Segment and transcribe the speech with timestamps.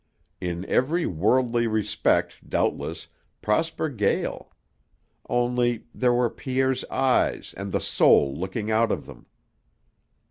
[0.39, 3.05] In every worldly respect, doubtless,
[3.43, 4.51] Prosper Gael.
[5.29, 9.27] Only there were Pierre's eyes and the soul looking out of them.